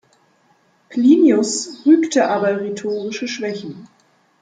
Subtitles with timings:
[0.89, 3.87] Plinius rügte aber rhetorische Schwächen.